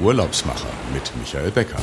[0.00, 1.80] Urlaubsmacher mit Michael Becker.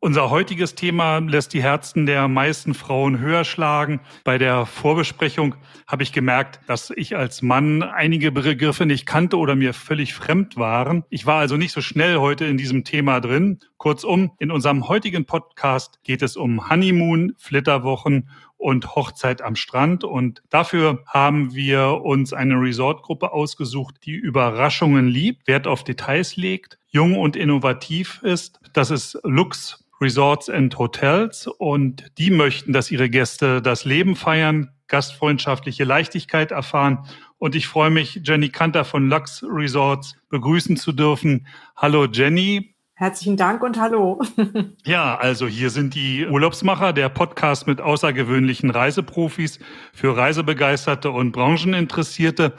[0.00, 4.00] Unser heutiges Thema lässt die Herzen der meisten Frauen höher schlagen.
[4.24, 5.54] Bei der Vorbesprechung
[5.86, 10.56] habe ich gemerkt, dass ich als Mann einige Begriffe nicht kannte oder mir völlig fremd
[10.56, 11.04] waren.
[11.08, 13.60] Ich war also nicht so schnell heute in diesem Thema drin.
[13.76, 18.28] Kurzum, in unserem heutigen Podcast geht es um Honeymoon, Flitterwochen
[18.62, 20.04] und Hochzeit am Strand.
[20.04, 26.78] Und dafür haben wir uns eine Resortgruppe ausgesucht, die Überraschungen liebt, Wert auf Details legt,
[26.86, 28.60] jung und innovativ ist.
[28.72, 34.70] Das ist Lux Resorts and Hotels und die möchten, dass ihre Gäste das Leben feiern,
[34.88, 37.06] gastfreundschaftliche Leichtigkeit erfahren.
[37.38, 41.46] Und ich freue mich, Jenny Kanter von Lux Resorts begrüßen zu dürfen.
[41.76, 42.71] Hallo Jenny.
[43.02, 44.22] Herzlichen Dank und hallo.
[44.84, 49.58] ja, also hier sind die Urlaubsmacher, der Podcast mit außergewöhnlichen Reiseprofis
[49.92, 52.52] für Reisebegeisterte und Brancheninteressierte.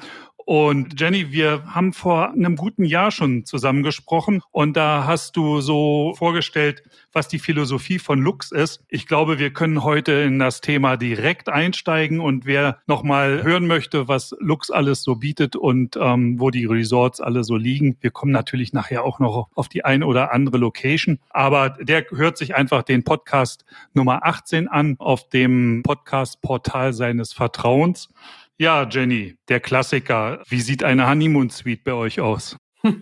[0.45, 5.61] Und Jenny, wir haben vor einem guten Jahr schon zusammen gesprochen und da hast du
[5.61, 8.83] so vorgestellt, was die Philosophie von Lux ist.
[8.89, 14.07] Ich glaube, wir können heute in das Thema direkt einsteigen und wer nochmal hören möchte,
[14.07, 18.31] was Lux alles so bietet und ähm, wo die Resorts alle so liegen, wir kommen
[18.31, 22.83] natürlich nachher auch noch auf die ein oder andere Location, aber der hört sich einfach
[22.83, 28.09] den Podcast Nummer 18 an auf dem Podcast-Portal seines Vertrauens.
[28.57, 30.41] Ja, Jenny, der Klassiker.
[30.47, 32.57] Wie sieht eine Honeymoon Suite bei euch aus?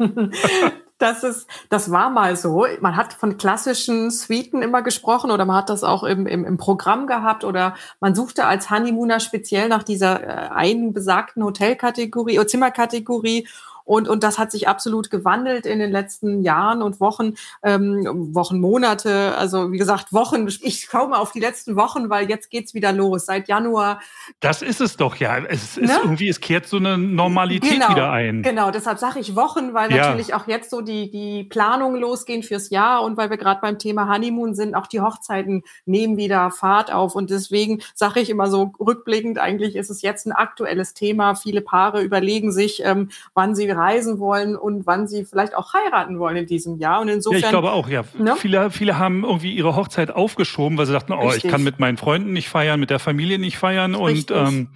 [1.01, 2.67] Das ist, das war mal so.
[2.79, 6.57] Man hat von klassischen Suiten immer gesprochen oder man hat das auch im, im, im
[6.57, 12.47] Programm gehabt oder man suchte als Honeymooner speziell nach dieser äh, einen besagten Hotelkategorie oder
[12.47, 13.47] Zimmerkategorie
[13.83, 18.59] und, und das hat sich absolut gewandelt in den letzten Jahren und Wochen, ähm, Wochen,
[18.59, 20.47] Monate, also wie gesagt, Wochen.
[20.61, 23.25] Ich komme auf die letzten Wochen, weil jetzt geht's wieder los.
[23.25, 23.99] Seit Januar.
[24.39, 25.37] Das ist es doch, ja.
[25.37, 25.99] Es ist ne?
[26.03, 28.43] irgendwie, es kehrt so eine Normalität genau, wieder ein.
[28.43, 30.09] Genau, deshalb sage ich Wochen, weil ja.
[30.09, 33.79] natürlich auch jetzt so die, die Planungen losgehen fürs Jahr und weil wir gerade beim
[33.79, 37.15] Thema Honeymoon sind, auch die Hochzeiten nehmen wieder Fahrt auf.
[37.15, 41.35] Und deswegen sage ich immer so rückblickend, eigentlich ist es jetzt ein aktuelles Thema.
[41.35, 46.19] Viele Paare überlegen sich, ähm, wann sie reisen wollen und wann sie vielleicht auch heiraten
[46.19, 47.01] wollen in diesem Jahr.
[47.01, 47.41] Und insofern.
[47.41, 48.03] Ja, ich glaube auch, ja.
[48.17, 48.35] Ne?
[48.37, 51.45] Viele, viele haben irgendwie ihre Hochzeit aufgeschoben, weil sie dachten, oh, Richtig.
[51.45, 54.35] ich kann mit meinen Freunden nicht feiern, mit der Familie nicht feiern Richtig.
[54.35, 54.69] und ähm,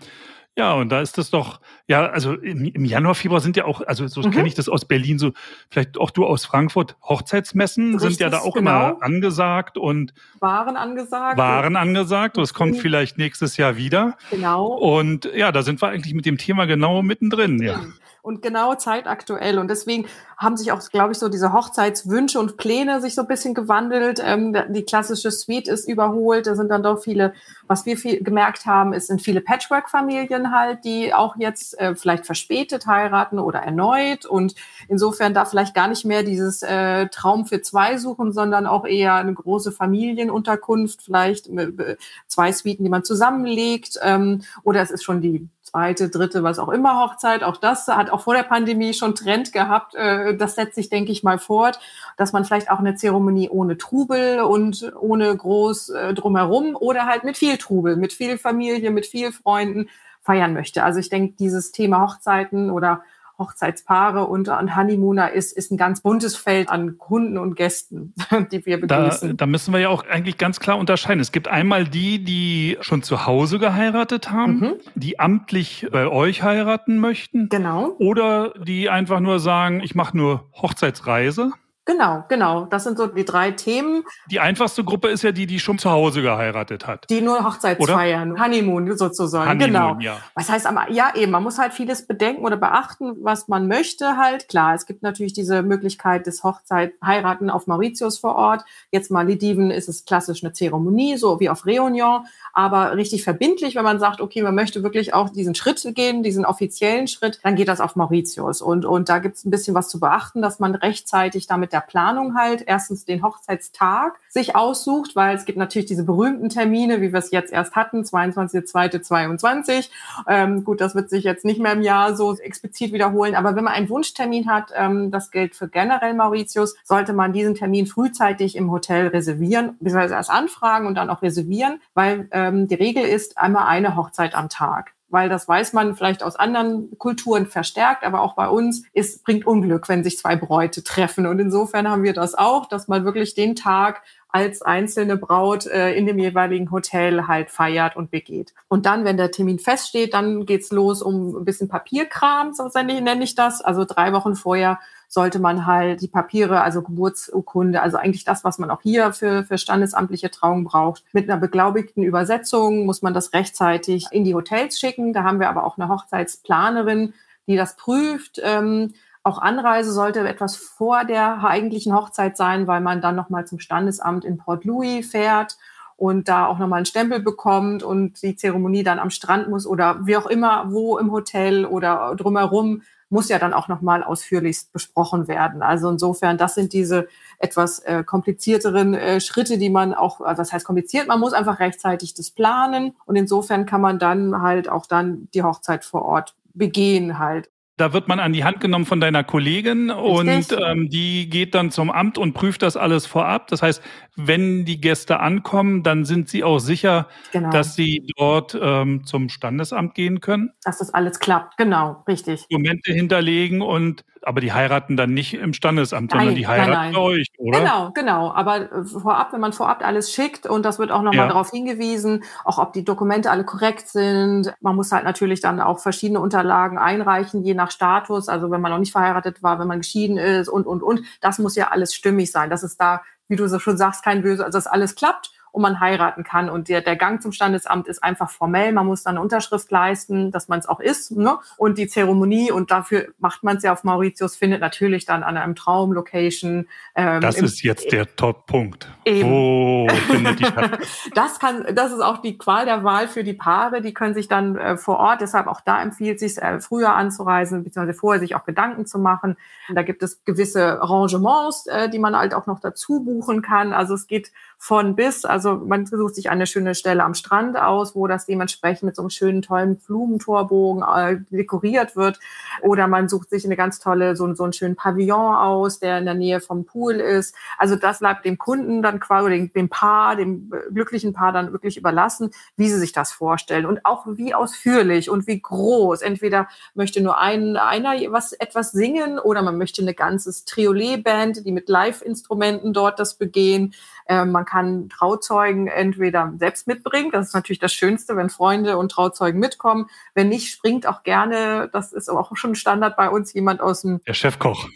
[0.57, 4.07] ja, und da ist das doch, ja, also im, Januar, Februar sind ja auch, also
[4.07, 4.31] so mhm.
[4.31, 5.33] kenne ich das aus Berlin, so
[5.69, 8.91] vielleicht auch du aus Frankfurt, Hochzeitsmessen Richtig, sind ja da auch genau.
[8.91, 11.37] immer angesagt und Waren angesagt.
[11.37, 12.37] Waren angesagt.
[12.37, 12.79] Das kommt mhm.
[12.79, 14.17] vielleicht nächstes Jahr wieder.
[14.31, 14.67] Genau.
[14.67, 17.81] Und ja, da sind wir eigentlich mit dem Thema genau mittendrin, ja.
[18.25, 19.59] Und genau zeitaktuell.
[19.59, 23.27] Und deswegen haben sich auch, glaube ich, so diese Hochzeitswünsche und Pläne sich so ein
[23.27, 24.19] bisschen gewandelt.
[24.23, 26.47] Ähm, die klassische Suite ist überholt.
[26.47, 27.35] Da sind dann doch viele,
[27.67, 32.25] was wir viel gemerkt haben, es sind viele Patchwork-Familien halt, die auch jetzt äh, vielleicht
[32.25, 34.25] verspätet heiraten oder erneut.
[34.25, 34.55] Und
[34.87, 39.13] insofern da vielleicht gar nicht mehr dieses äh, Traum für zwei suchen, sondern auch eher
[39.13, 43.99] eine große Familienunterkunft, vielleicht äh, zwei Suiten, die man zusammenlegt.
[44.01, 47.43] Ähm, oder es ist schon die zweite, dritte, was auch immer Hochzeit.
[47.43, 49.93] Auch das hat auch vor der Pandemie schon Trend gehabt.
[49.93, 51.79] Äh, das setzt sich, denke ich mal, fort,
[52.15, 57.25] dass man vielleicht auch eine Zeremonie ohne Trubel und ohne groß äh, drumherum oder halt
[57.25, 59.89] mit viel Trubel, mit viel Familie, mit viel Freunden
[60.21, 60.81] feiern möchte.
[60.81, 63.03] Also ich denke, dieses Thema Hochzeiten oder
[63.37, 68.13] Hochzeitspaare und, und Honeymooner ist, ist ein ganz buntes Feld an Kunden und Gästen,
[68.51, 69.29] die wir begrüßen.
[69.29, 71.19] Da, da müssen wir ja auch eigentlich ganz klar unterscheiden.
[71.19, 74.73] Es gibt einmal die, die schon zu Hause geheiratet haben, mhm.
[74.95, 77.49] die amtlich bei euch heiraten möchten.
[77.49, 77.95] Genau.
[77.99, 81.51] Oder die einfach nur sagen, ich mache nur Hochzeitsreise.
[81.85, 82.65] Genau, genau.
[82.65, 84.03] Das sind so die drei Themen.
[84.31, 87.09] Die einfachste Gruppe ist ja die, die schon zu Hause geheiratet hat.
[87.09, 88.43] Die nur Hochzeitsfeiern, oder?
[88.43, 89.49] Honeymoon sozusagen.
[89.49, 89.99] Honeymoon, genau.
[89.99, 90.17] Ja.
[90.33, 94.47] Was heißt, ja eben, man muss halt vieles bedenken oder beachten, was man möchte halt.
[94.47, 98.63] Klar, es gibt natürlich diese Möglichkeit des Hochzeit heiraten auf Mauritius vor Ort.
[98.91, 103.75] Jetzt mal Malediven ist es klassisch eine Zeremonie, so wie auf Réunion aber richtig verbindlich,
[103.75, 107.55] wenn man sagt, okay, man möchte wirklich auch diesen Schritt gehen, diesen offiziellen Schritt, dann
[107.55, 108.61] geht das auf Mauritius.
[108.61, 111.73] Und, und da gibt es ein bisschen was zu beachten, dass man rechtzeitig da mit
[111.75, 117.01] der Planung halt erstens den Hochzeitstag sich aussucht, weil es gibt natürlich diese berühmten Termine,
[117.01, 119.89] wie wir es jetzt erst hatten, 22.02.22.
[120.29, 123.65] Ähm, gut, das wird sich jetzt nicht mehr im Jahr so explizit wiederholen, aber wenn
[123.65, 128.55] man einen Wunschtermin hat, ähm, das gilt für generell Mauritius, sollte man diesen Termin frühzeitig
[128.55, 133.03] im Hotel reservieren, beziehungsweise erst anfragen und dann auch reservieren, weil äh, ähm, die Regel
[133.03, 138.03] ist einmal eine Hochzeit am Tag weil das weiß man vielleicht aus anderen Kulturen verstärkt,
[138.03, 141.25] aber auch bei uns ist, bringt Unglück, wenn sich zwei Bräute treffen.
[141.25, 145.93] Und insofern haben wir das auch, dass man wirklich den Tag als einzelne Braut äh,
[145.93, 148.53] in dem jeweiligen Hotel halt feiert und begeht.
[148.67, 153.23] Und dann, wenn der Termin feststeht, dann geht's los um ein bisschen Papierkram, so nenne
[153.23, 153.61] ich das.
[153.61, 154.79] Also drei Wochen vorher
[155.15, 159.45] sollte man halt die Papiere, also Geburtsurkunde, also eigentlich das, was man auch hier für,
[159.45, 161.05] für standesamtliche Trauung braucht.
[161.13, 165.13] Mit einer beglaubigten Übersetzung muss man das rechtzeitig in die Hotels schicken.
[165.13, 167.13] Da haben wir aber auch eine Hochzeitsplanerin,
[167.47, 168.41] die das prüft.
[168.43, 173.59] Ähm, auch Anreise sollte etwas vor der eigentlichen Hochzeit sein, weil man dann nochmal zum
[173.59, 175.55] Standesamt in Port Louis fährt
[175.95, 180.05] und da auch nochmal einen Stempel bekommt und die Zeremonie dann am Strand muss oder
[180.05, 182.81] wie auch immer, wo im Hotel oder drumherum
[183.15, 185.63] muss ja dann auch nochmal ausführlichst besprochen werden.
[185.63, 187.07] Also insofern, das sind diese
[187.39, 191.59] etwas äh, komplizierteren äh, Schritte, die man auch, also das heißt kompliziert, man muss einfach
[191.59, 196.35] rechtzeitig das planen und insofern kann man dann halt auch dann die Hochzeit vor Ort
[196.53, 197.49] begehen halt.
[197.77, 200.57] Da wird man an die Hand genommen von deiner Kollegin Richtig.
[200.57, 203.47] und ähm, die geht dann zum Amt und prüft das alles vorab.
[203.47, 203.81] Das heißt,
[204.15, 207.49] wenn die Gäste ankommen, dann sind sie auch sicher, genau.
[207.49, 210.51] dass sie dort ähm, zum Standesamt gehen können.
[210.63, 212.47] Dass das alles klappt, genau, richtig.
[212.49, 216.91] Dokumente hinterlegen und aber die heiraten dann nicht im Standesamt, nein, sondern die heiraten nein,
[216.93, 217.01] nein.
[217.01, 217.59] euch, oder?
[217.59, 218.31] Genau, genau.
[218.33, 221.27] Aber äh, vorab, wenn man vorab alles schickt und das wird auch nochmal ja.
[221.27, 224.53] darauf hingewiesen, auch ob die Dokumente alle korrekt sind.
[224.61, 228.27] Man muss halt natürlich dann auch verschiedene Unterlagen einreichen, je nach Status.
[228.27, 231.01] Also wenn man noch nicht verheiratet war, wenn man geschieden ist und, und, und.
[231.21, 232.49] Das muss ja alles stimmig sein.
[232.49, 235.61] Das ist da, wie du so schon sagst, kein Böse, also dass alles klappt und
[235.61, 236.49] man heiraten kann.
[236.49, 238.73] Und der, der Gang zum Standesamt ist einfach formell.
[238.73, 241.11] Man muss dann eine Unterschrift leisten, dass man es auch ist.
[241.11, 241.37] Ne?
[241.55, 245.37] Und die Zeremonie, und dafür macht man es ja auf Mauritius, findet natürlich dann an
[245.37, 246.67] einem Traumlocation.
[246.93, 248.89] Ähm, das ist jetzt der Top-Punkt.
[249.05, 250.79] Wo findet die statt?
[251.15, 253.81] das, kann, das ist auch die Qual der Wahl für die Paare.
[253.81, 257.63] Die können sich dann äh, vor Ort, deshalb auch da empfiehlt sich äh, früher anzureisen,
[257.63, 259.37] beziehungsweise vorher sich auch Gedanken zu machen.
[259.73, 263.71] Da gibt es gewisse Arrangements, äh, die man halt auch noch dazu buchen kann.
[263.71, 264.33] Also es geht
[264.65, 265.25] von bis.
[265.25, 269.03] Also man sucht sich eine schöne Stelle am Strand aus, wo das dementsprechend mit so
[269.03, 272.19] einem schönen, tollen Blumentorbogen äh, dekoriert wird.
[272.63, 276.05] Oder man sucht sich eine ganz tolle, so, so einen schönen Pavillon aus, der in
[276.05, 277.35] der Nähe vom Pool ist.
[277.59, 281.77] Also das bleibt dem Kunden dann quasi, dem, dem Paar, dem glücklichen Paar dann wirklich
[281.77, 286.01] überlassen, wie sie sich das vorstellen und auch wie ausführlich und wie groß.
[286.01, 291.51] Entweder möchte nur ein, einer was, etwas singen oder man möchte eine ganzes Triolet-Band, die
[291.51, 293.75] mit Live-Instrumenten dort das begehen.
[294.07, 294.54] Ähm, man kann
[294.89, 297.11] Trauzeugen entweder selbst mitbringen.
[297.11, 299.87] Das ist natürlich das Schönste, wenn Freunde und Trauzeugen mitkommen.
[300.13, 304.01] Wenn nicht, springt auch gerne, das ist auch schon Standard bei uns, jemand aus dem...
[304.05, 304.67] Der Chefkoch.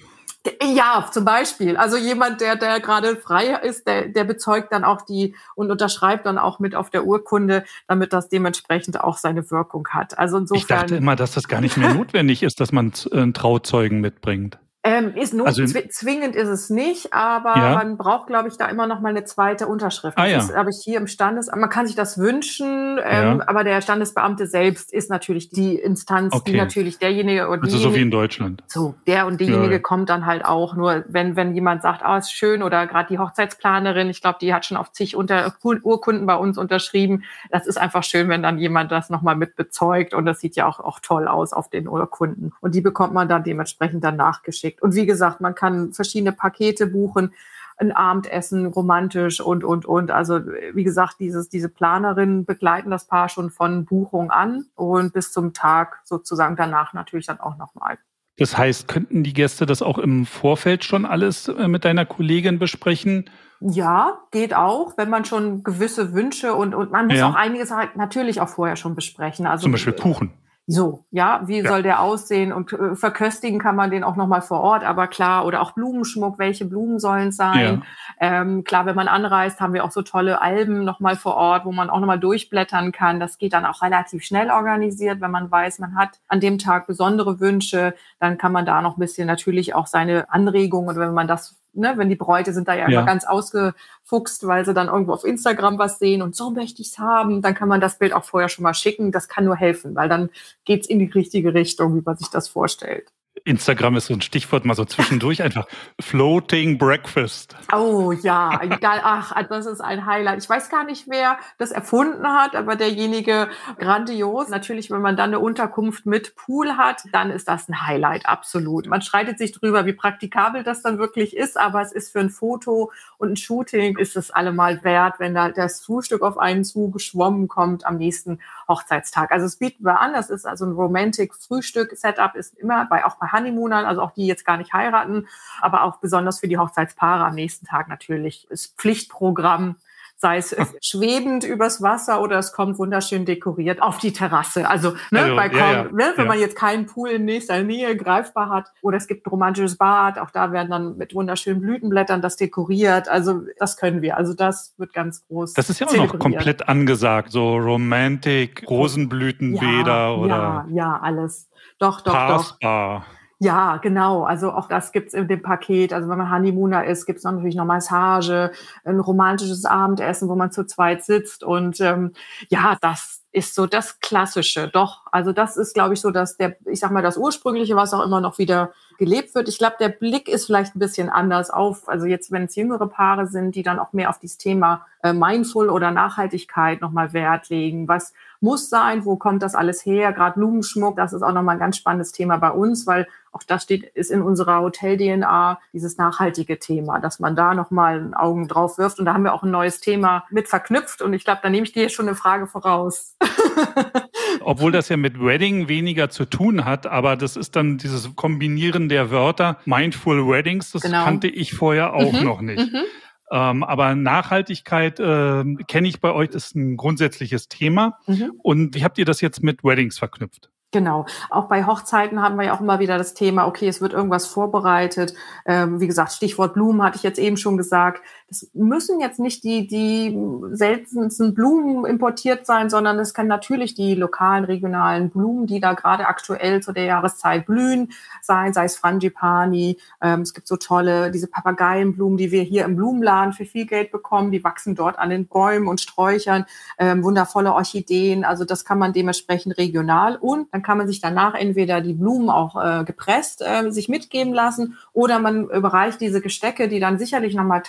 [0.63, 1.75] Ja, zum Beispiel.
[1.75, 6.25] Also jemand, der, der gerade frei ist, der, der bezeugt dann auch die und unterschreibt
[6.25, 10.17] dann auch mit auf der Urkunde, damit das dementsprechend auch seine Wirkung hat.
[10.17, 10.61] Also insofern.
[10.61, 14.59] Ich dachte immer, dass das gar nicht mehr notwendig ist, dass man einen Trauzeugen mitbringt.
[14.81, 17.73] Ähm, ist not also, zwingend ist es nicht, aber ja.
[17.73, 20.17] man braucht, glaube ich, da immer noch mal eine zweite Unterschrift.
[20.17, 20.55] Ah, das ja.
[20.55, 21.51] habe ich hier im Standes.
[21.53, 23.47] Man kann sich das wünschen, ähm, ja.
[23.47, 26.53] aber der Standesbeamte selbst ist natürlich die Instanz, okay.
[26.53, 28.63] die natürlich derjenige und also so wie in Deutschland.
[28.67, 30.77] So der und diejenige kommt dann halt auch.
[30.77, 34.53] Nur wenn wenn jemand sagt, ah, ist schön oder gerade die Hochzeitsplanerin, ich glaube, die
[34.53, 37.25] hat schon auf zig unter Urkunden bei uns unterschrieben.
[37.51, 40.55] Das ist einfach schön, wenn dann jemand das noch mal mit bezeugt und das sieht
[40.55, 44.15] ja auch auch toll aus auf den Urkunden und die bekommt man dann dementsprechend dann
[44.15, 44.81] nachgeschickt geschickt.
[44.81, 47.33] Und wie gesagt, man kann verschiedene Pakete buchen,
[47.77, 50.11] ein Abendessen, romantisch und, und, und.
[50.11, 50.41] Also
[50.73, 55.53] wie gesagt, dieses, diese Planerinnen begleiten das Paar schon von Buchung an und bis zum
[55.53, 57.97] Tag sozusagen danach natürlich dann auch nochmal.
[58.37, 62.59] Das heißt, könnten die Gäste das auch im Vorfeld schon alles äh, mit deiner Kollegin
[62.59, 63.29] besprechen?
[63.61, 67.29] Ja, geht auch, wenn man schon gewisse Wünsche und, und man muss ja.
[67.29, 69.45] auch einiges halt natürlich auch vorher schon besprechen.
[69.45, 70.31] Also, Zum Beispiel Kuchen.
[70.71, 71.67] So, ja, wie ja.
[71.67, 72.53] soll der aussehen?
[72.53, 76.37] Und äh, verköstigen kann man den auch nochmal vor Ort, aber klar, oder auch Blumenschmuck,
[76.37, 77.81] welche Blumen sollen es sein?
[78.21, 78.41] Ja.
[78.41, 81.71] Ähm, klar, wenn man anreist, haben wir auch so tolle Alben nochmal vor Ort, wo
[81.71, 83.19] man auch nochmal durchblättern kann.
[83.19, 86.85] Das geht dann auch relativ schnell organisiert, wenn man weiß, man hat an dem Tag
[86.85, 91.15] besondere Wünsche, dann kann man da noch ein bisschen natürlich auch seine Anregungen, oder wenn
[91.15, 92.99] man das ne, wenn die Bräute sind da ja, ja.
[92.99, 96.89] immer ganz ausgefuchst, weil sie dann irgendwo auf Instagram was sehen und so möchte ich
[96.89, 99.11] es haben, dann kann man das Bild auch vorher schon mal schicken.
[99.11, 100.29] Das kann nur helfen, weil dann
[100.65, 103.11] geht es in die richtige Richtung, wie man sich das vorstellt.
[103.45, 105.67] Instagram ist so ein Stichwort mal so zwischendurch einfach
[105.99, 107.55] Floating Breakfast.
[107.73, 109.01] Oh ja, egal.
[109.03, 110.43] Ach, das ist ein Highlight.
[110.43, 114.49] Ich weiß gar nicht, wer das erfunden hat, aber derjenige grandios.
[114.49, 118.87] Natürlich, wenn man dann eine Unterkunft mit Pool hat, dann ist das ein Highlight, absolut.
[118.87, 122.29] Man streitet sich drüber, wie praktikabel das dann wirklich ist, aber es ist für ein
[122.29, 127.47] Foto und ein Shooting ist es allemal wert, wenn da das Frühstück auf einen zugeschwommen
[127.47, 129.31] kommt am nächsten Hochzeitstag.
[129.31, 130.13] Also es bieten wir an.
[130.13, 134.11] Das ist also ein Romantic Frühstück Setup ist immer bei auch bei Honeymoonern, also auch
[134.11, 135.27] die jetzt gar nicht heiraten,
[135.59, 139.75] aber auch besonders für die Hochzeitspaare am nächsten Tag natürlich ist Pflichtprogramm
[140.19, 144.69] sei es schwebend übers Wasser oder es kommt wunderschön dekoriert auf die Terrasse.
[144.69, 146.31] Also, ne, also, bei ja, ja, ne, wenn ja.
[146.31, 150.19] man jetzt keinen Pool in nächster Nähe greifbar hat oder es gibt ein romantisches Bad,
[150.19, 153.07] auch da werden dann mit wunderschönen Blütenblättern das dekoriert.
[153.07, 154.17] Also das können wir.
[154.17, 155.53] Also das wird ganz groß.
[155.53, 160.35] Das ist ja auch noch komplett angesagt, so Romantic, Rosenblütenbäder oder.
[160.35, 161.49] Ja, ja, alles.
[161.79, 163.05] Doch, doch, Parsbar.
[163.07, 163.18] doch.
[163.41, 164.23] Ja, genau.
[164.23, 165.93] Also auch das gibt's in dem Paket.
[165.93, 168.51] Also wenn man Honeymooner ist, gibt's noch natürlich noch Massage,
[168.83, 171.45] ein romantisches Abendessen, wo man zu zweit sitzt.
[171.45, 172.11] Und ähm,
[172.49, 174.67] ja, das ist so das Klassische.
[174.67, 177.93] Doch, also das ist, glaube ich, so, dass der, ich sag mal, das Ursprüngliche, was
[177.93, 179.47] auch immer noch wieder gelebt wird.
[179.47, 182.87] Ich glaube, der Blick ist vielleicht ein bisschen anders auf, also jetzt, wenn es jüngere
[182.87, 187.47] Paare sind, die dann auch mehr auf dieses Thema äh, Mindful oder Nachhaltigkeit nochmal Wert
[187.49, 187.87] legen.
[187.87, 189.05] Was muss sein?
[189.05, 190.13] Wo kommt das alles her?
[190.13, 193.63] Gerade Blumenschmuck, das ist auch nochmal ein ganz spannendes Thema bei uns, weil auch das
[193.63, 198.99] steht, ist in unserer Hotel-DNA dieses nachhaltige Thema, dass man da nochmal Augen drauf wirft.
[198.99, 201.01] Und da haben wir auch ein neues Thema mit verknüpft.
[201.01, 203.15] Und ich glaube, da nehme ich dir schon eine Frage voraus.
[204.41, 208.89] Obwohl das ja mit Wedding weniger zu tun hat, aber das ist dann dieses Kombinieren
[208.89, 211.03] der Wörter Mindful Weddings, das genau.
[211.03, 212.23] kannte ich vorher auch mhm.
[212.23, 212.71] noch nicht.
[212.71, 212.83] Mhm.
[213.31, 217.97] Ähm, aber Nachhaltigkeit äh, kenne ich bei euch, ist ein grundsätzliches Thema.
[218.07, 218.31] Mhm.
[218.41, 220.49] Und wie habt ihr das jetzt mit Weddings verknüpft?
[220.71, 221.07] Genau.
[221.31, 224.27] Auch bei Hochzeiten haben wir ja auch immer wieder das Thema, okay, es wird irgendwas
[224.27, 225.15] vorbereitet.
[225.47, 228.03] Ähm, wie gesagt, Stichwort Blumen hatte ich jetzt eben schon gesagt.
[228.29, 230.17] Das müssen jetzt nicht die, die
[230.51, 236.07] seltensten Blumen importiert sein, sondern es kann natürlich die lokalen, regionalen Blumen, die da gerade
[236.07, 239.77] aktuell zu der Jahreszeit blühen, sein, sei es Frangipani.
[240.01, 243.91] Ähm, es gibt so tolle, diese Papageienblumen, die wir hier im Blumenladen für viel Geld
[243.91, 244.31] bekommen.
[244.31, 246.45] Die wachsen dort an den Bäumen und Sträuchern.
[246.77, 248.23] Ähm, wundervolle Orchideen.
[248.23, 252.29] Also das kann man dementsprechend regional und dann kann man sich danach entweder die Blumen
[252.29, 257.33] auch äh, gepresst äh, sich mitgeben lassen oder man überreicht diese Gestecke, die dann sicherlich
[257.33, 257.61] noch mal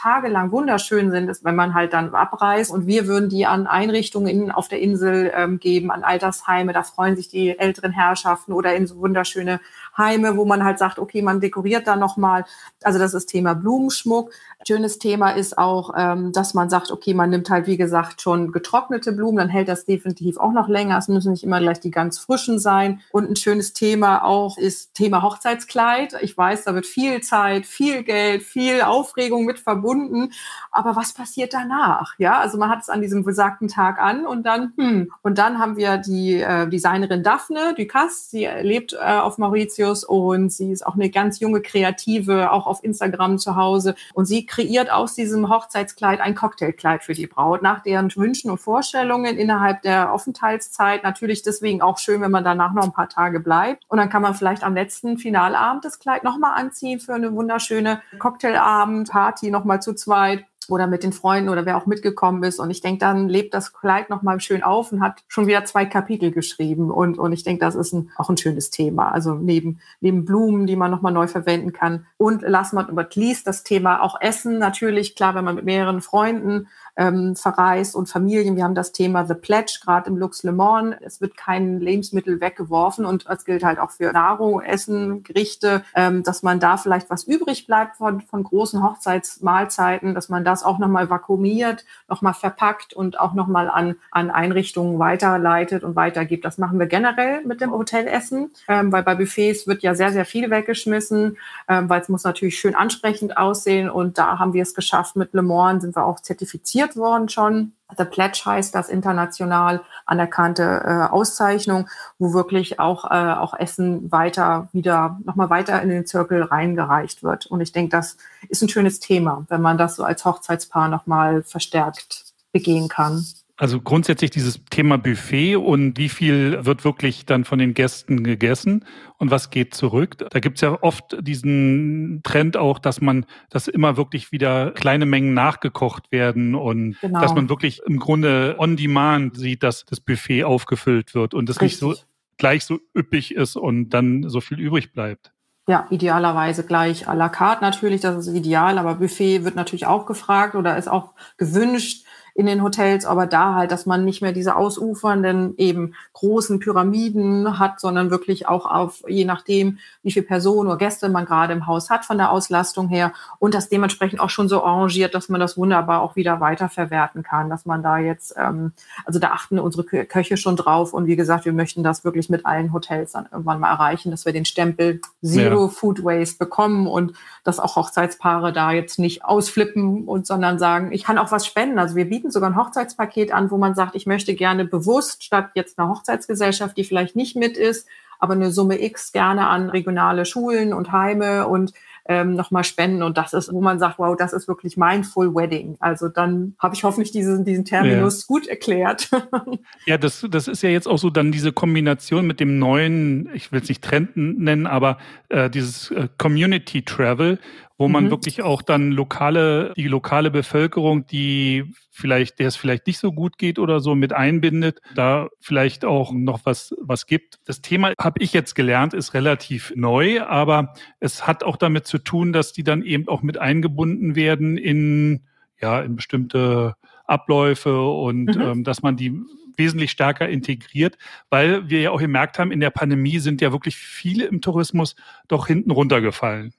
[0.52, 4.50] wunderschön sind, ist, wenn man halt dann abreist und wir würden die an Einrichtungen in,
[4.50, 8.86] auf der Insel ähm, geben, an Altersheime, da freuen sich die älteren Herrschaften oder in
[8.86, 9.60] so wunderschöne
[9.96, 12.44] Heime, wo man halt sagt, okay, man dekoriert da nochmal.
[12.82, 14.30] Also das ist Thema Blumenschmuck.
[14.66, 18.52] Schönes Thema ist auch, ähm, dass man sagt, okay, man nimmt halt, wie gesagt, schon
[18.52, 20.98] getrocknete Blumen, dann hält das definitiv auch noch länger.
[20.98, 23.00] Es müssen nicht immer gleich die ganz frischen sein.
[23.10, 26.16] Und ein schönes Thema auch ist Thema Hochzeitskleid.
[26.20, 30.32] Ich weiß, da wird viel Zeit, viel Geld, viel Aufregung mit verbunden.
[30.70, 32.14] Aber was passiert danach?
[32.18, 35.10] Ja, also man hat es an diesem besagten Tag an und dann, hm.
[35.22, 38.30] Und dann haben wir die äh, Designerin Daphne Ducasse.
[38.30, 42.82] Sie lebt äh, auf Mauritius und sie ist auch eine ganz junge Kreative, auch auf
[42.84, 43.94] Instagram zu Hause.
[44.14, 48.58] Und sie kreiert aus diesem Hochzeitskleid ein Cocktailkleid für die Braut nach deren Wünschen und
[48.58, 51.02] Vorstellungen innerhalb der Aufenthaltszeit.
[51.02, 53.84] Natürlich deswegen auch schön, wenn man danach noch ein paar Tage bleibt.
[53.88, 58.02] Und dann kann man vielleicht am letzten Finalabend das Kleid nochmal anziehen für eine wunderschöne
[58.18, 60.29] Cocktailabend, Party nochmal zu zweit
[60.68, 62.60] oder mit den Freunden oder wer auch mitgekommen ist.
[62.60, 65.86] Und ich denke, dann lebt das Kleid nochmal schön auf und hat schon wieder zwei
[65.86, 66.90] Kapitel geschrieben.
[66.90, 69.10] Und, und ich denke, das ist ein, auch ein schönes Thema.
[69.10, 72.06] Also neben, neben Blumen, die man nochmal neu verwenden kann.
[72.18, 74.58] Und last but not least das Thema auch Essen.
[74.58, 76.68] Natürlich, klar, wenn man mit mehreren Freunden
[77.00, 78.56] ähm, verreist und Familien.
[78.56, 80.96] Wir haben das Thema The Pledge, gerade im Lux Le Mans.
[81.00, 86.22] Es wird kein Lebensmittel weggeworfen und das gilt halt auch für Nahrung, Essen, Gerichte, ähm,
[86.22, 90.78] dass man da vielleicht was übrig bleibt von, von großen Hochzeitsmahlzeiten, dass man das auch
[90.78, 96.44] nochmal vakuumiert, nochmal verpackt und auch nochmal an, an Einrichtungen weiterleitet und weitergibt.
[96.44, 100.24] Das machen wir generell mit dem Hotelessen, ähm, weil bei Buffets wird ja sehr, sehr
[100.24, 101.36] viel weggeschmissen,
[101.68, 105.16] ähm, weil es muss natürlich schön ansprechend aussehen und da haben wir es geschafft.
[105.16, 107.72] Mit Le Mans sind wir auch zertifiziert worden schon.
[107.96, 114.68] The Pledge heißt das international anerkannte äh, Auszeichnung, wo wirklich auch, äh, auch Essen weiter
[114.72, 117.46] wieder, nochmal weiter in den Zirkel reingereicht wird.
[117.46, 118.16] Und ich denke, das
[118.48, 123.24] ist ein schönes Thema, wenn man das so als Hochzeitspaar nochmal verstärkt begehen kann.
[123.60, 128.86] Also grundsätzlich dieses Thema Buffet und wie viel wird wirklich dann von den Gästen gegessen
[129.18, 130.16] und was geht zurück.
[130.16, 135.34] Da gibt's ja oft diesen Trend auch, dass man, dass immer wirklich wieder kleine Mengen
[135.34, 137.20] nachgekocht werden und genau.
[137.20, 141.60] dass man wirklich im Grunde on demand sieht, dass das Buffet aufgefüllt wird und es
[141.60, 141.94] nicht so
[142.38, 145.32] gleich so üppig ist und dann so viel übrig bleibt.
[145.68, 150.06] Ja, idealerweise gleich à la carte natürlich, das ist ideal, aber Buffet wird natürlich auch
[150.06, 154.32] gefragt oder ist auch gewünscht in den Hotels, aber da halt, dass man nicht mehr
[154.32, 160.68] diese ausufernden eben großen Pyramiden hat, sondern wirklich auch auf, je nachdem, wie viele Personen
[160.68, 164.30] oder Gäste man gerade im Haus hat von der Auslastung her und das dementsprechend auch
[164.30, 168.34] schon so arrangiert, dass man das wunderbar auch wieder weiterverwerten kann, dass man da jetzt,
[168.36, 168.72] ähm,
[169.04, 172.46] also da achten unsere Köche schon drauf und wie gesagt, wir möchten das wirklich mit
[172.46, 175.68] allen Hotels dann irgendwann mal erreichen, dass wir den Stempel Zero ja.
[175.68, 181.04] Food Waste bekommen und dass auch Hochzeitspaare da jetzt nicht ausflippen und sondern sagen, ich
[181.04, 181.78] kann auch was spenden.
[181.78, 185.50] Also wir bieten sogar ein Hochzeitspaket an, wo man sagt, ich möchte gerne bewusst statt
[185.54, 190.26] jetzt einer Hochzeitsgesellschaft, die vielleicht nicht mit ist, aber eine Summe X gerne an regionale
[190.26, 191.72] Schulen und Heime und
[192.06, 193.02] ähm, nochmal spenden.
[193.02, 195.76] Und das ist, wo man sagt, wow, das ist wirklich Mindful Wedding.
[195.80, 198.26] Also dann habe ich hoffentlich diesen, diesen Terminus ja.
[198.26, 199.10] gut erklärt.
[199.86, 203.52] ja, das, das ist ja jetzt auch so dann diese Kombination mit dem neuen, ich
[203.52, 204.98] will es nicht Trend nennen, aber
[205.28, 207.38] äh, dieses äh, Community Travel,
[207.80, 208.10] wo man mhm.
[208.10, 213.38] wirklich auch dann lokale, die lokale Bevölkerung, die vielleicht, der es vielleicht nicht so gut
[213.38, 217.38] geht oder so mit einbindet, da vielleicht auch noch was, was gibt.
[217.46, 221.96] Das Thema, habe ich jetzt gelernt, ist relativ neu, aber es hat auch damit zu
[221.96, 225.22] tun, dass die dann eben auch mit eingebunden werden in,
[225.58, 226.74] ja, in bestimmte
[227.06, 228.42] Abläufe und mhm.
[228.42, 229.18] ähm, dass man die
[229.56, 230.98] wesentlich stärker integriert,
[231.30, 234.96] weil wir ja auch gemerkt haben, in der Pandemie sind ja wirklich viele im Tourismus
[235.28, 236.52] doch hinten runtergefallen.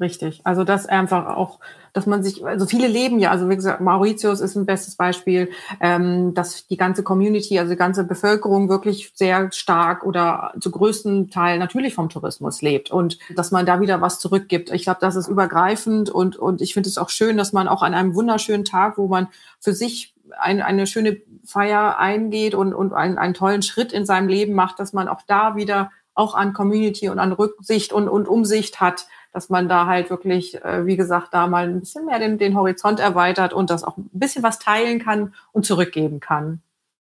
[0.00, 0.40] Richtig.
[0.44, 1.60] Also das einfach auch,
[1.92, 5.50] dass man sich, also viele leben ja, also wie gesagt, Mauritius ist ein bestes Beispiel,
[5.80, 11.30] ähm, dass die ganze Community, also die ganze Bevölkerung wirklich sehr stark oder zu größten
[11.30, 14.70] Teil natürlich vom Tourismus lebt und dass man da wieder was zurückgibt.
[14.70, 17.82] Ich glaube, das ist übergreifend und, und ich finde es auch schön, dass man auch
[17.82, 19.28] an einem wunderschönen Tag, wo man
[19.60, 24.28] für sich ein, eine schöne Feier eingeht und, und einen, einen tollen Schritt in seinem
[24.28, 28.28] Leben macht, dass man auch da wieder auch an Community und an Rücksicht und, und
[28.28, 32.18] Umsicht hat, dass man da halt wirklich, äh, wie gesagt, da mal ein bisschen mehr
[32.18, 36.60] den, den Horizont erweitert und das auch ein bisschen was teilen kann und zurückgeben kann.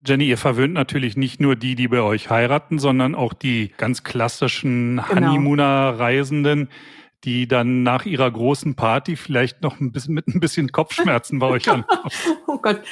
[0.06, 4.04] Jenny, ihr verwöhnt natürlich nicht nur die, die bei euch heiraten, sondern auch die ganz
[4.04, 5.32] klassischen genau.
[5.32, 6.68] Honeymooner-Reisenden,
[7.24, 11.46] die dann nach ihrer großen Party vielleicht noch ein bisschen mit ein bisschen Kopfschmerzen bei
[11.46, 11.84] euch an.
[12.46, 12.80] oh Gott.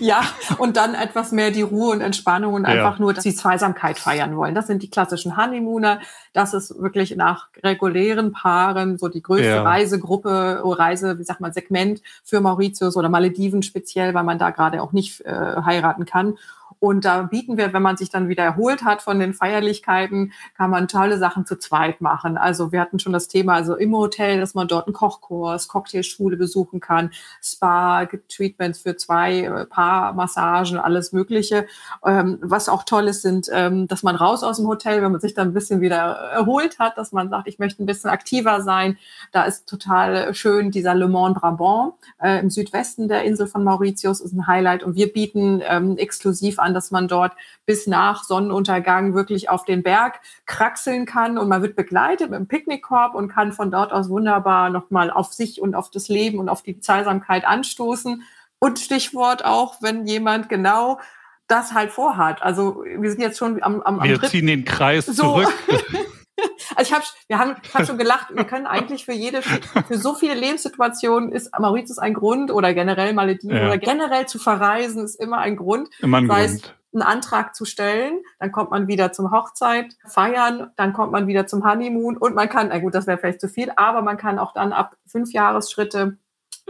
[0.00, 0.22] Ja,
[0.58, 3.00] und dann etwas mehr die Ruhe und Entspannung und einfach ja.
[3.00, 4.54] nur, dass sie Zweisamkeit feiern wollen.
[4.54, 6.00] Das sind die klassischen Honeymooner.
[6.32, 9.62] Das ist wirklich nach regulären Paaren so die größte ja.
[9.62, 14.82] Reisegruppe, Reise, wie sagt man, Segment für Mauritius oder Malediven speziell, weil man da gerade
[14.82, 15.32] auch nicht äh,
[15.64, 16.38] heiraten kann.
[16.80, 20.70] Und da bieten wir, wenn man sich dann wieder erholt hat von den Feierlichkeiten, kann
[20.70, 22.36] man tolle Sachen zu zweit machen.
[22.36, 26.36] Also wir hatten schon das Thema, also im Hotel, dass man dort einen Kochkurs, Cocktailschule
[26.36, 27.10] besuchen kann,
[27.42, 31.66] Spa, Treatments für zwei äh, Paar, Massagen, alles Mögliche.
[32.04, 35.20] Ähm, was auch toll ist, sind, ähm, dass man raus aus dem Hotel, wenn man
[35.20, 38.62] sich dann ein bisschen wieder erholt hat, dass man sagt, ich möchte ein bisschen aktiver
[38.62, 38.98] sein.
[39.32, 44.20] Da ist total schön dieser Le Mans Brabant äh, im Südwesten der Insel von Mauritius
[44.20, 47.32] ist ein Highlight und wir bieten ähm, exklusiv an an, dass man dort
[47.66, 52.46] bis nach Sonnenuntergang wirklich auf den Berg kraxeln kann und man wird begleitet mit einem
[52.46, 56.48] Picknickkorb und kann von dort aus wunderbar nochmal auf sich und auf das Leben und
[56.48, 58.22] auf die Zweisamkeit anstoßen.
[58.60, 60.98] Und Stichwort auch, wenn jemand genau
[61.46, 62.42] das halt vorhat.
[62.42, 65.12] Also wir sind jetzt schon am, am, am Wir ziehen den Kreis so.
[65.22, 65.54] zurück.
[66.76, 68.28] Also ich habe, wir haben, ich hab schon gelacht.
[68.34, 73.14] Wir können eigentlich für jede, für so viele Lebenssituationen ist Mauritius ein Grund oder generell
[73.14, 73.66] Malediven ja.
[73.66, 75.88] oder generell zu verreisen ist immer ein Grund.
[76.00, 76.74] Immer ein das Grund.
[76.92, 81.46] einen Antrag zu stellen, dann kommt man wieder zum Hochzeit feiern, dann kommt man wieder
[81.46, 84.38] zum Honeymoon und man kann, na gut, das wäre vielleicht zu viel, aber man kann
[84.38, 86.18] auch dann ab fünf Jahresschritte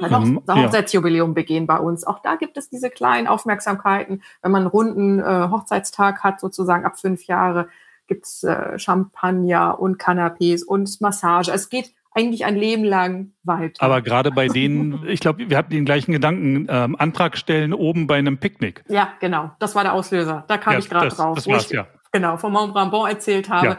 [0.00, 1.34] ein mhm, Hochzeitsjubiläum ja.
[1.34, 2.04] begehen bei uns.
[2.04, 6.84] Auch da gibt es diese kleinen Aufmerksamkeiten, wenn man einen runden äh, Hochzeitstag hat, sozusagen
[6.84, 7.68] ab fünf Jahre,
[8.08, 11.52] gibt's äh, Champagner und Canapés und Massage.
[11.52, 13.82] Es geht eigentlich ein Leben lang weiter.
[13.82, 18.06] Aber gerade bei denen, ich glaube, wir hatten den gleichen Gedanken, ähm, Antrag stellen oben
[18.06, 18.82] bei einem Picknick.
[18.88, 19.52] Ja, genau.
[19.60, 20.44] Das war der Auslöser.
[20.48, 21.36] Da kam ja, ich gerade drauf.
[21.36, 21.86] Das war's, ich, ja.
[22.10, 23.66] Genau, vom Mont Brambant erzählt habe.
[23.66, 23.78] Ja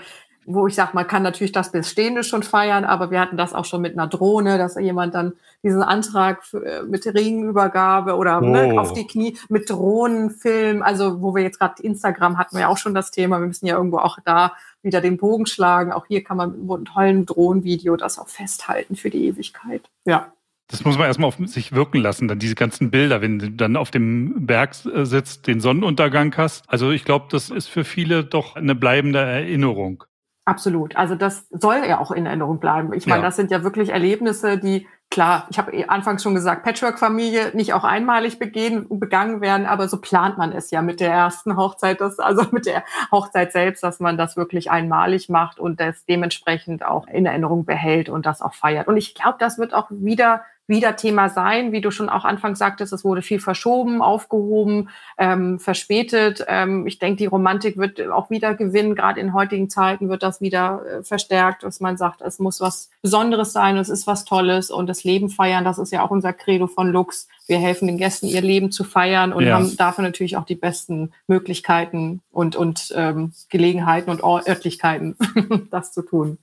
[0.52, 3.66] wo ich sage, man kann natürlich das Bestehende schon feiern, aber wir hatten das auch
[3.66, 5.34] schon mit einer Drohne, dass jemand dann
[5.64, 8.46] diesen Antrag für, äh, mit Ringübergabe oder oh.
[8.46, 12.68] ne, auf die Knie mit Drohnenfilm, also wo wir jetzt gerade Instagram hatten wir ja
[12.68, 15.92] auch schon das Thema, wir müssen ja irgendwo auch da wieder den Bogen schlagen.
[15.92, 19.90] Auch hier kann man mit einem tollen Drohnenvideo das auch festhalten für die Ewigkeit.
[20.06, 20.32] Ja.
[20.72, 23.76] Das muss man erstmal auf sich wirken lassen, dann diese ganzen Bilder, wenn du dann
[23.76, 26.64] auf dem Berg äh, sitzt, den Sonnenuntergang hast.
[26.68, 30.04] Also ich glaube, das ist für viele doch eine bleibende Erinnerung.
[30.46, 30.96] Absolut.
[30.96, 32.94] Also das soll ja auch in Erinnerung bleiben.
[32.94, 33.28] Ich meine, ja.
[33.28, 37.74] das sind ja wirklich Erlebnisse, die, klar, ich habe eh anfangs schon gesagt, Patchwork-Familie nicht
[37.74, 42.02] auch einmalig begehen, begangen werden, aber so plant man es ja mit der ersten Hochzeit,
[42.02, 46.84] das, also mit der Hochzeit selbst, dass man das wirklich einmalig macht und das dementsprechend
[46.84, 48.88] auch in Erinnerung behält und das auch feiert.
[48.88, 51.72] Und ich glaube, das wird auch wieder wieder Thema sein.
[51.72, 56.46] Wie du schon auch anfangs sagtest, es wurde viel verschoben, aufgehoben, ähm, verspätet.
[56.48, 58.96] Ähm, ich denke, die Romantik wird auch wieder gewinnen.
[58.96, 62.90] Gerade in heutigen Zeiten wird das wieder äh, verstärkt, dass man sagt, es muss was
[63.02, 66.34] Besonderes sein, es ist was Tolles und das Leben feiern, das ist ja auch unser
[66.34, 67.28] Credo von Lux.
[67.48, 69.56] Wir helfen den Gästen, ihr Leben zu feiern und ja.
[69.56, 75.18] haben dafür natürlich auch die besten Möglichkeiten und, und ähm, Gelegenheiten und Örtlichkeiten,
[75.72, 76.38] das zu tun.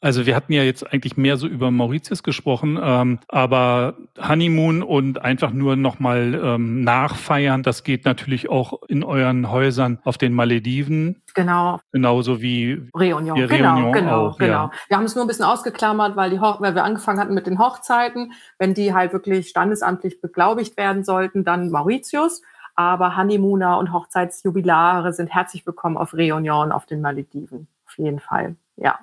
[0.00, 5.22] Also wir hatten ja jetzt eigentlich mehr so über Mauritius gesprochen, ähm, aber Honeymoon und
[5.22, 11.22] einfach nur nochmal ähm, nachfeiern, das geht natürlich auch in euren Häusern auf den Malediven.
[11.34, 11.80] Genau.
[11.92, 13.36] Genauso wie Reunion.
[13.48, 14.52] Genau, Reunion genau, auch, genau.
[14.52, 14.70] Ja.
[14.88, 17.58] Wir haben es nur ein bisschen ausgeklammert, weil, die weil wir angefangen hatten mit den
[17.58, 18.32] Hochzeiten.
[18.58, 22.42] Wenn die halt wirklich standesamtlich beglaubigt werden sollten, dann Mauritius.
[22.74, 27.68] Aber Honeymooner und Hochzeitsjubilare sind herzlich willkommen auf Reunion auf den Malediven.
[27.86, 28.98] Auf jeden Fall, ja.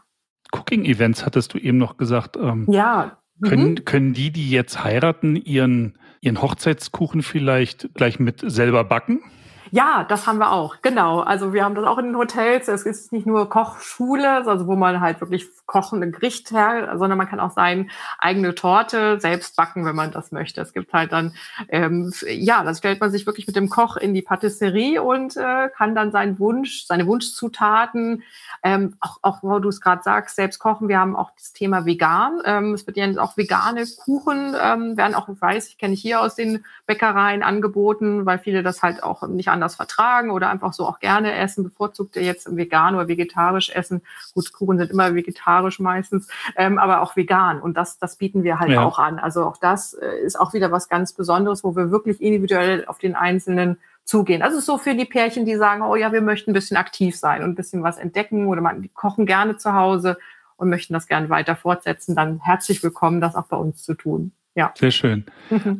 [0.54, 2.38] Cooking-Events hattest du eben noch gesagt.
[2.38, 3.18] Ähm, ja.
[3.40, 3.48] Mhm.
[3.48, 9.22] Können, können die, die jetzt heiraten, ihren, ihren Hochzeitskuchen vielleicht gleich mit selber backen?
[9.76, 11.22] Ja, das haben wir auch, genau.
[11.22, 12.68] Also wir haben das auch in den Hotels.
[12.68, 17.28] Es ist nicht nur Kochschule, also wo man halt wirklich kochende Gericht her, sondern man
[17.28, 17.88] kann auch seine
[18.20, 20.62] eigene Torte selbst backen, wenn man das möchte.
[20.62, 21.34] Es gibt halt dann,
[21.70, 25.70] ähm, ja, das stellt man sich wirklich mit dem Koch in die Patisserie und äh,
[25.76, 28.22] kann dann seinen Wunsch, seine Wunschzutaten,
[28.62, 30.88] ähm, auch, auch wo du es gerade sagst, selbst kochen.
[30.88, 32.44] Wir haben auch das Thema vegan.
[32.46, 36.22] Ähm, es wird ja auch vegane Kuchen, ähm, werden auch, weiß, ich kenne ich hier
[36.22, 40.74] aus den Bäckereien angeboten, weil viele das halt auch nicht anders anders vertragen oder einfach
[40.74, 44.02] so auch gerne essen, bevorzugt er jetzt vegan oder vegetarisch essen.
[44.34, 47.62] Gut, Kuchen sind immer vegetarisch meistens, ähm, aber auch vegan.
[47.62, 48.84] Und das, das bieten wir halt ja.
[48.84, 49.20] auch an.
[49.20, 53.00] Also auch das äh, ist auch wieder was ganz Besonderes, wo wir wirklich individuell auf
[53.00, 54.42] den Einzelnen zugehen.
[54.42, 57.42] Also so für die Pärchen, die sagen, oh ja, wir möchten ein bisschen aktiv sein
[57.42, 60.18] und ein bisschen was entdecken oder man, die kochen gerne zu Hause
[60.58, 64.34] und möchten das gerne weiter fortsetzen, dann herzlich willkommen, das auch bei uns zu tun.
[64.56, 64.72] Ja.
[64.78, 65.26] Sehr schön.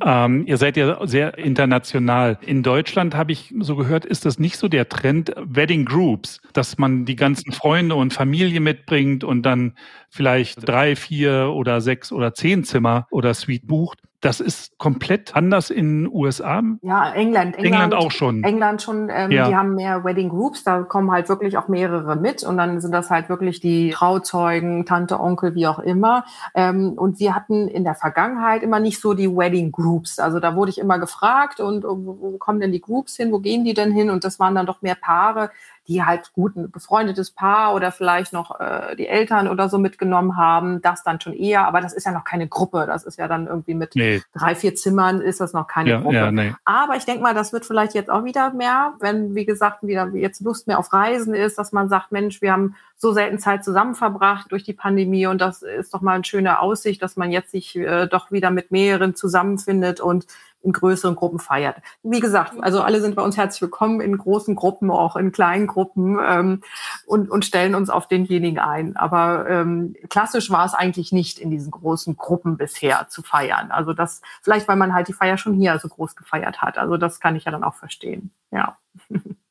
[0.04, 2.40] ähm, ihr seid ja sehr international.
[2.42, 6.80] In Deutschland habe ich so gehört, ist das nicht so der Trend Wedding Groups, dass
[6.80, 9.74] man die ganzen Freunde und Familie mitbringt und dann
[10.10, 14.00] vielleicht drei, vier oder sechs oder zehn Zimmer oder Suite bucht.
[14.24, 16.64] Das ist komplett anders in den USA.
[16.82, 17.58] Ja, England.
[17.58, 18.42] England, England auch schon.
[18.46, 19.10] England schon.
[19.14, 19.50] Ähm, ja.
[19.50, 20.64] Die haben mehr Wedding Groups.
[20.64, 22.42] Da kommen halt wirklich auch mehrere mit.
[22.42, 26.24] Und dann sind das halt wirklich die Trauzeugen, Tante, Onkel, wie auch immer.
[26.56, 30.20] Ähm, und wir hatten in der Vergangenheit immer nicht so die Wedding Groups.
[30.20, 33.30] Also da wurde ich immer gefragt und wo kommen denn die Groups hin?
[33.34, 34.10] Wo gehen die denn hin?
[34.10, 35.52] Und das waren dann doch mehr Paare,
[35.88, 40.38] die halt gut ein befreundetes Paar oder vielleicht noch äh, die Eltern oder so mitgenommen
[40.38, 43.28] haben, das dann schon eher, aber das ist ja noch keine Gruppe, das ist ja
[43.28, 44.22] dann irgendwie mit nee.
[44.34, 46.16] drei, vier Zimmern ist das noch keine ja, Gruppe.
[46.16, 46.54] Ja, nee.
[46.64, 50.08] Aber ich denke mal, das wird vielleicht jetzt auch wieder mehr, wenn, wie gesagt, wieder
[50.14, 53.66] jetzt Lust mehr auf Reisen ist, dass man sagt, Mensch, wir haben so selten Zeit
[53.66, 57.32] zusammen verbracht durch die Pandemie und das ist doch mal eine schöne Aussicht, dass man
[57.32, 60.26] jetzt sich äh, doch wieder mit mehreren zusammenfindet und
[60.64, 61.78] in größeren Gruppen feiert.
[62.02, 65.68] Wie gesagt, also alle sind bei uns herzlich willkommen in großen Gruppen, auch in kleinen
[65.68, 66.62] Gruppen ähm,
[67.06, 68.96] und, und stellen uns auf denjenigen ein.
[68.96, 73.72] Aber ähm, klassisch war es eigentlich nicht in diesen großen Gruppen bisher zu feiern.
[73.72, 76.78] Also das vielleicht, weil man halt die Feier schon hier so groß gefeiert hat.
[76.78, 78.32] Also das kann ich ja dann auch verstehen.
[78.52, 78.78] Ja.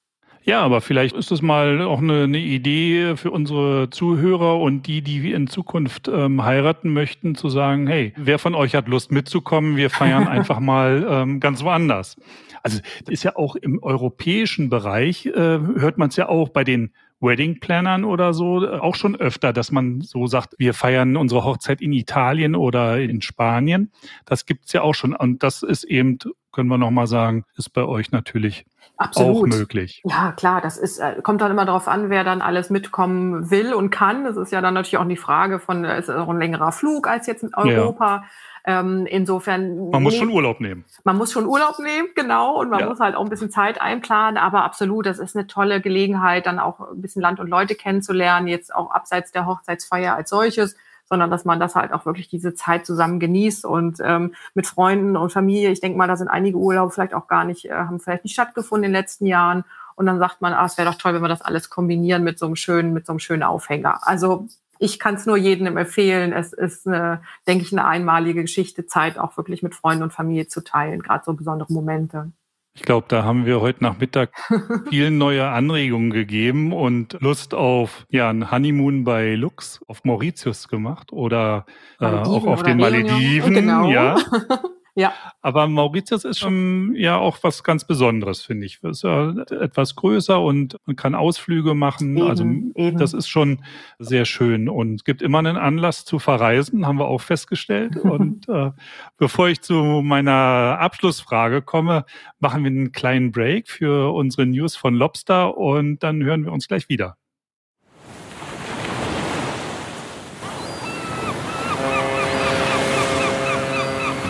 [0.44, 5.00] Ja, aber vielleicht ist das mal auch eine, eine, Idee für unsere Zuhörer und die,
[5.00, 9.76] die in Zukunft ähm, heiraten möchten, zu sagen, hey, wer von euch hat Lust mitzukommen?
[9.76, 12.16] Wir feiern einfach mal ähm, ganz woanders.
[12.64, 16.92] Also ist ja auch im europäischen Bereich, äh, hört man es ja auch bei den
[17.20, 21.44] Wedding Plannern oder so äh, auch schon öfter, dass man so sagt, wir feiern unsere
[21.44, 23.92] Hochzeit in Italien oder in Spanien.
[24.26, 25.14] Das gibt's ja auch schon.
[25.14, 26.18] Und das ist eben,
[26.53, 29.53] können wir nochmal sagen, ist bei euch natürlich Absolut.
[29.53, 30.03] auch möglich.
[30.05, 33.75] Ja, klar, das ist, äh, kommt dann immer darauf an, wer dann alles mitkommen will
[33.75, 34.25] und kann.
[34.25, 37.09] Das ist ja dann natürlich auch die Frage von, ist es auch ein längerer Flug
[37.09, 38.25] als jetzt in Europa.
[38.65, 38.81] Ja.
[38.81, 39.91] Ähm, insofern.
[39.91, 40.85] Man muss schon Urlaub nehmen.
[41.03, 42.61] Man muss schon Urlaub nehmen, genau.
[42.61, 42.88] Und man ja.
[42.88, 44.37] muss halt auch ein bisschen Zeit einplanen.
[44.37, 48.47] Aber absolut, das ist eine tolle Gelegenheit, dann auch ein bisschen Land und Leute kennenzulernen,
[48.47, 50.77] jetzt auch abseits der Hochzeitsfeier als solches
[51.12, 55.14] sondern dass man das halt auch wirklich diese Zeit zusammen genießt und ähm, mit Freunden
[55.18, 55.70] und Familie.
[55.70, 58.33] Ich denke mal, da sind einige Urlaube vielleicht auch gar nicht, äh, haben vielleicht nicht
[58.33, 59.64] stattgefunden in den letzten Jahren.
[59.94, 62.38] Und dann sagt man, ah, es wäre doch toll, wenn wir das alles kombinieren mit
[62.38, 64.09] so einem schönen, mit so einem schönen Aufhänger.
[64.09, 64.46] Also
[64.79, 66.33] ich kann es nur jedem empfehlen.
[66.33, 70.48] Es ist, eine, denke ich, eine einmalige Geschichte, Zeit auch wirklich mit Freunden und Familie
[70.48, 72.33] zu teilen, gerade so besondere Momente.
[72.74, 74.30] Ich glaube, da haben wir heute Nachmittag
[74.88, 81.12] vielen neue Anregungen gegeben und Lust auf ja, ein Honeymoon bei Lux auf Mauritius gemacht
[81.12, 81.66] oder
[82.00, 83.54] äh, auch auf den Malediven.
[83.54, 83.90] Genau.
[83.90, 84.16] Ja.
[84.94, 85.14] Ja.
[85.40, 88.78] Aber Mauritius ist schon ja auch was ganz Besonderes, finde ich.
[88.83, 92.16] Es ist ja etwas größer und man kann Ausflüge machen.
[92.16, 92.98] Eben, also eben.
[92.98, 93.64] das ist schon
[93.98, 97.96] sehr schön und gibt immer einen Anlass zu verreisen, haben wir auch festgestellt.
[98.05, 98.72] und äh,
[99.16, 102.05] bevor ich zu meiner Abschlussfrage komme,
[102.38, 106.68] machen wir einen kleinen Break für unsere News von Lobster und dann hören wir uns
[106.68, 107.16] gleich wieder.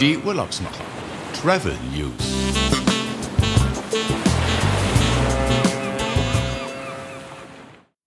[0.02, 0.82] Die Urlaubsmacher.
[1.32, 2.10] Travel News.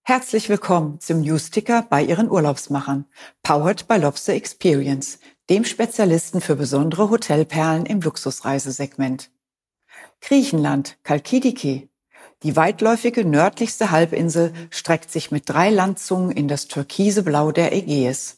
[0.02, 3.06] Herzlich willkommen zum Newsticker bei Ihren Urlaubsmachern.
[3.42, 9.30] Powered by Lobster Experience, dem Spezialisten für besondere Hotelperlen im Luxusreisesegment.
[10.20, 11.88] Griechenland, Kalkidiki.
[12.42, 18.35] Die weitläufige nördlichste Halbinsel streckt sich mit drei Landzungen in das türkise Blau der Ägäis.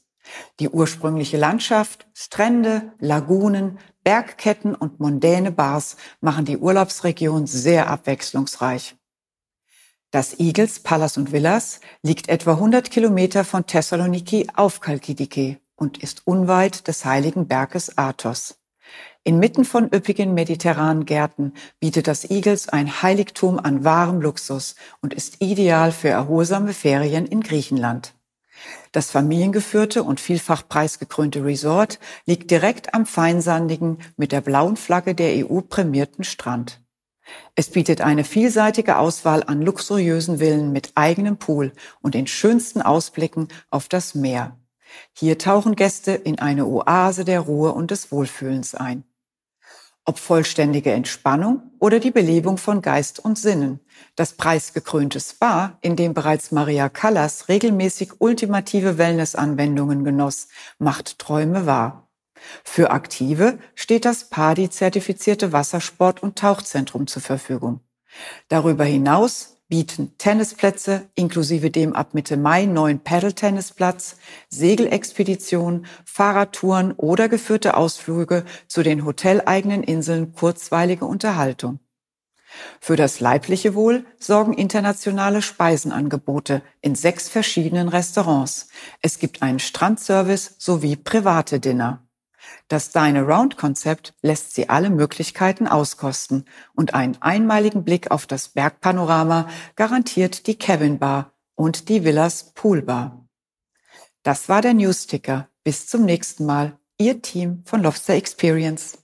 [0.60, 8.96] Die ursprüngliche Landschaft, Strände, Lagunen, Bergketten und mondäne Bars machen die Urlaubsregion sehr abwechslungsreich.
[10.10, 16.26] Das Eagles Palace und Villas liegt etwa 100 Kilometer von Thessaloniki auf Kalkidiki und ist
[16.26, 18.58] unweit des heiligen Berges Athos.
[19.22, 25.42] Inmitten von üppigen mediterranen Gärten bietet das Eagles ein Heiligtum an wahrem Luxus und ist
[25.42, 28.14] ideal für erholsame Ferien in Griechenland.
[28.92, 35.46] Das familiengeführte und vielfach preisgekrönte Resort liegt direkt am feinsandigen, mit der blauen Flagge der
[35.46, 36.80] EU prämierten Strand.
[37.54, 43.48] Es bietet eine vielseitige Auswahl an luxuriösen Villen mit eigenem Pool und den schönsten Ausblicken
[43.70, 44.56] auf das Meer.
[45.12, 49.04] Hier tauchen Gäste in eine Oase der Ruhe und des Wohlfühlens ein
[50.08, 53.80] ob vollständige Entspannung oder die Belebung von Geist und Sinnen.
[54.16, 62.08] Das preisgekrönte Spa, in dem bereits Maria Callas regelmäßig ultimative Wellnessanwendungen genoss, macht Träume wahr.
[62.64, 67.80] Für Aktive steht das PADI-zertifizierte Wassersport- und Tauchzentrum zur Verfügung.
[68.48, 74.16] Darüber hinaus bieten Tennisplätze inklusive dem ab Mitte Mai neuen Paddle-Tennisplatz,
[74.48, 81.80] Segelexpeditionen, Fahrradtouren oder geführte Ausflüge zu den hoteleigenen Inseln kurzweilige Unterhaltung.
[82.80, 88.68] Für das leibliche Wohl sorgen internationale Speisenangebote in sechs verschiedenen Restaurants.
[89.02, 92.07] Es gibt einen Strandservice sowie private Dinner.
[92.68, 100.46] Das Dine-Around-Konzept lässt sie alle Möglichkeiten auskosten und einen einmaligen Blick auf das Bergpanorama garantiert
[100.46, 103.24] die Cabin Bar und die Villas Pool Bar.
[104.22, 105.48] Das war der Newsticker.
[105.64, 106.78] Bis zum nächsten Mal.
[106.98, 108.98] Ihr Team von Lobster Experience.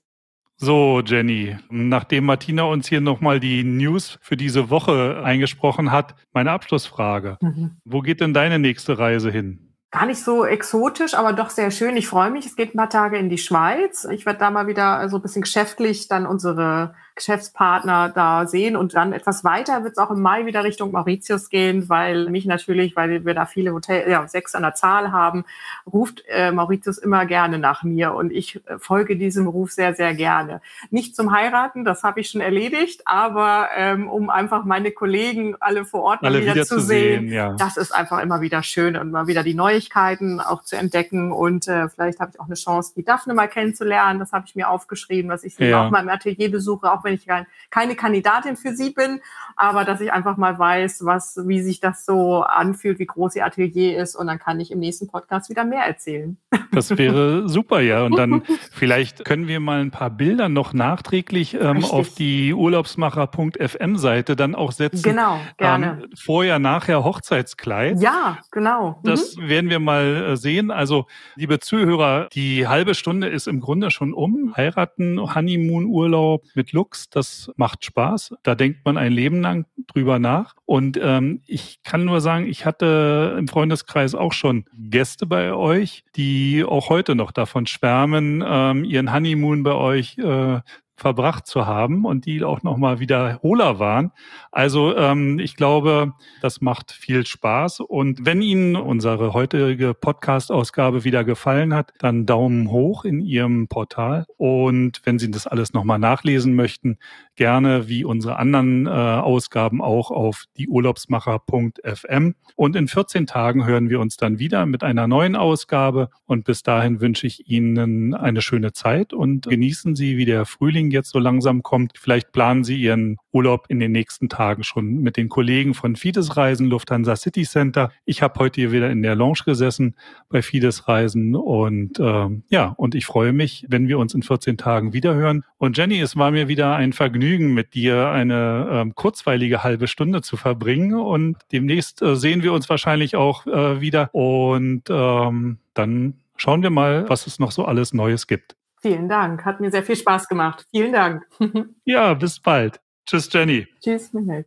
[0.57, 6.52] So, Jenny, nachdem Martina uns hier nochmal die News für diese Woche eingesprochen hat, meine
[6.52, 7.38] Abschlussfrage.
[7.40, 7.76] Mhm.
[7.85, 9.63] Wo geht denn deine nächste Reise hin?
[9.94, 11.96] Gar nicht so exotisch, aber doch sehr schön.
[11.96, 12.46] Ich freue mich.
[12.46, 14.04] Es geht ein paar Tage in die Schweiz.
[14.11, 18.77] Ich werde da mal wieder so ein bisschen geschäftlich dann unsere Geschäftspartner da sehen.
[18.77, 22.44] Und dann etwas weiter wird es auch im Mai wieder Richtung Mauritius gehen, weil mich
[22.44, 25.44] natürlich, weil wir da viele Hotels, ja, sechs an der Zahl haben,
[25.90, 28.14] ruft äh, Mauritius immer gerne nach mir.
[28.14, 30.61] Und ich äh, folge diesem Ruf sehr, sehr gerne.
[30.90, 35.85] Nicht zum Heiraten, das habe ich schon erledigt, aber ähm, um einfach meine Kollegen alle
[35.85, 37.55] vor Ort alle wieder, wieder, zu sehen, sehen ja.
[37.55, 41.31] das ist einfach immer wieder schön und mal wieder die Neuigkeiten auch zu entdecken.
[41.33, 44.18] Und äh, vielleicht habe ich auch eine Chance, die Daphne mal kennenzulernen.
[44.18, 45.87] Das habe ich mir aufgeschrieben, dass ich sie ja.
[45.87, 47.27] auch mal im Atelier besuche, auch wenn ich
[47.71, 49.21] keine Kandidatin für sie bin,
[49.57, 53.45] aber dass ich einfach mal weiß, was, wie sich das so anfühlt, wie groß ihr
[53.45, 56.37] Atelier ist und dann kann ich im nächsten Podcast wieder mehr erzählen.
[56.73, 58.05] Das wäre super, ja.
[58.05, 64.37] Und dann vielleicht können wir mal ein paar Bilder noch nachträglich ähm, auf die Urlaubsmacher.fm-Seite
[64.37, 65.03] dann auch setzen.
[65.03, 66.03] Genau, gerne.
[66.03, 68.01] Ähm, vorher, nachher Hochzeitskleid.
[68.01, 69.01] Ja, genau.
[69.03, 69.09] Mhm.
[69.09, 70.71] Das werden wir mal äh, sehen.
[70.71, 74.55] Also, liebe Zuhörer, die halbe Stunde ist im Grunde schon um.
[74.57, 76.73] Heiraten, Honeymoon-Urlaub mit
[77.11, 78.35] Das macht Spaß.
[78.42, 80.54] Da denkt man ein Leben lang drüber nach.
[80.64, 86.04] Und ähm, ich kann nur sagen, ich hatte im Freundeskreis auch schon Gäste bei euch,
[86.16, 90.61] die auch heute noch davon schwärmen, ähm, ihren Honeymoon bei euch äh,
[90.96, 94.12] verbracht zu haben und die auch nochmal wiederholer waren.
[94.52, 97.80] Also ähm, ich glaube, das macht viel Spaß.
[97.80, 104.26] Und wenn Ihnen unsere heutige Podcast-Ausgabe wieder gefallen hat, dann Daumen hoch in Ihrem Portal.
[104.37, 106.98] Und wenn Sie das alles nochmal nachlesen möchten,
[107.37, 112.35] gerne wie unsere anderen äh, Ausgaben auch auf dieurlaubsmacher.fm.
[112.57, 116.11] Und in 14 Tagen hören wir uns dann wieder mit einer neuen Ausgabe.
[116.26, 120.84] Und bis dahin wünsche ich Ihnen eine schöne Zeit und genießen Sie, wie der Frühling
[120.85, 121.92] Frühling jetzt so langsam kommt.
[121.99, 126.37] Vielleicht planen Sie Ihren Urlaub in den nächsten Tagen schon mit den Kollegen von Fides
[126.37, 127.90] Reisen, Lufthansa City Center.
[128.05, 129.97] Ich habe heute hier wieder in der Lounge gesessen
[130.29, 134.57] bei Fides Reisen und ähm, ja, und ich freue mich, wenn wir uns in 14
[134.57, 135.44] Tagen wiederhören.
[135.59, 140.23] Und Jenny, es war mir wieder ein Vergnügen, mit dir eine ähm, kurzweilige halbe Stunde
[140.23, 146.14] zu verbringen und demnächst äh, sehen wir uns wahrscheinlich auch äh, wieder und ähm, dann
[146.37, 148.57] schauen wir mal, was es noch so alles Neues gibt.
[148.85, 149.47] Vielen Dank.
[149.47, 150.66] Hat mir sehr viel Spaß gemacht.
[150.70, 151.27] Vielen Dank.
[151.87, 152.79] ja, bis bald.
[153.07, 153.66] Tschüss, Jenny.
[153.83, 154.44] Tschüss, Michael.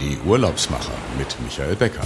[0.00, 2.04] Die Urlaubsmacher mit Michael Becker.